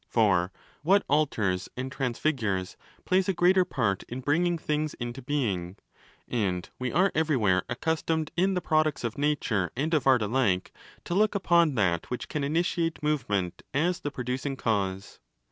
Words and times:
For 0.09 0.51
what 0.81 1.03
'alters' 1.07 1.69
and 1.77 1.91
transfigures 1.91 2.75
plays 3.05 3.29
a 3.29 3.35
greater 3.35 3.63
part® 3.63 4.03
in 4.09 4.19
bringing 4.21 4.57
things 4.57 4.95
into 4.95 5.21
being; 5.21 5.75
and 6.27 6.67
we 6.79 6.91
are 6.91 7.11
everywhere 7.13 7.61
accustomed, 7.69 8.31
in 8.35 8.55
the 8.55 8.61
products 8.61 9.03
of 9.03 9.19
nature 9.19 9.71
and 9.75 9.93
of 9.93 10.07
art 10.07 10.23
alike, 10.23 10.71
to 11.03 11.13
look 11.13 11.35
upon 11.35 11.75
that 11.75 12.09
which 12.09 12.29
can 12.29 12.43
initiate 12.43 13.03
move 13.03 13.29
ment 13.29 13.61
as 13.75 13.99
the 13.99 14.09
producing 14.09 14.55
cause. 14.57 15.19